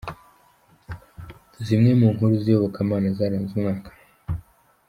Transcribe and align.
Zimwe 1.65 1.91
mu 1.99 2.07
nkuru 2.13 2.33
z’iyobokamana 2.41 3.07
zaranze 3.17 3.51
umwaka 3.55 3.91